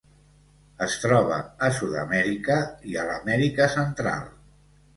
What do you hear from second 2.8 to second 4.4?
i a l'Amèrica Central.